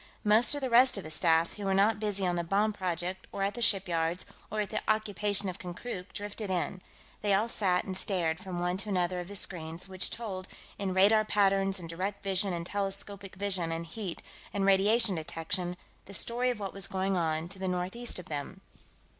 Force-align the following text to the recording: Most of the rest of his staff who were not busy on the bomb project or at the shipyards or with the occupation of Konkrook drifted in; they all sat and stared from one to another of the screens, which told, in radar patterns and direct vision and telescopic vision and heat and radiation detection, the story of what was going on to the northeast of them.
Most 0.23 0.55
of 0.55 0.61
the 0.61 0.69
rest 0.71 0.97
of 0.97 1.03
his 1.03 1.13
staff 1.13 1.53
who 1.53 1.65
were 1.65 1.75
not 1.75 1.99
busy 1.99 2.25
on 2.25 2.35
the 2.35 2.43
bomb 2.43 2.73
project 2.73 3.27
or 3.31 3.43
at 3.43 3.53
the 3.53 3.61
shipyards 3.61 4.25
or 4.49 4.57
with 4.57 4.71
the 4.71 4.81
occupation 4.87 5.47
of 5.47 5.59
Konkrook 5.59 6.11
drifted 6.11 6.49
in; 6.49 6.81
they 7.21 7.35
all 7.35 7.47
sat 7.47 7.83
and 7.83 7.95
stared 7.95 8.39
from 8.39 8.59
one 8.59 8.77
to 8.77 8.89
another 8.89 9.19
of 9.19 9.27
the 9.27 9.35
screens, 9.35 9.87
which 9.87 10.09
told, 10.09 10.47
in 10.79 10.95
radar 10.95 11.23
patterns 11.23 11.77
and 11.77 11.87
direct 11.87 12.23
vision 12.23 12.51
and 12.51 12.65
telescopic 12.65 13.35
vision 13.35 13.71
and 13.71 13.85
heat 13.85 14.23
and 14.51 14.65
radiation 14.65 15.13
detection, 15.13 15.77
the 16.05 16.15
story 16.15 16.49
of 16.49 16.59
what 16.59 16.73
was 16.73 16.87
going 16.87 17.15
on 17.15 17.47
to 17.49 17.59
the 17.59 17.67
northeast 17.67 18.17
of 18.17 18.25
them. 18.25 18.61